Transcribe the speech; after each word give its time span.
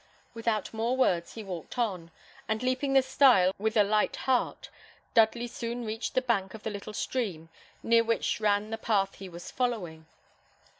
Without 0.33 0.73
more 0.73 0.97
words 0.97 1.33
he 1.35 1.43
walked 1.43 1.77
on; 1.77 2.09
and 2.47 2.63
leaping 2.63 2.93
the 2.93 3.03
stile 3.03 3.53
with 3.59 3.77
a 3.77 3.83
light 3.83 4.15
heart, 4.15 4.69
Dudley 5.13 5.45
soon 5.45 5.85
reached 5.85 6.15
the 6.15 6.23
bank 6.23 6.55
of 6.55 6.63
the 6.63 6.71
little 6.71 6.93
stream 6.93 7.49
near 7.83 8.03
which 8.03 8.39
ran 8.41 8.71
the 8.71 8.79
path 8.79 9.13
he 9.13 9.29
was 9.29 9.51
following. 9.51 10.07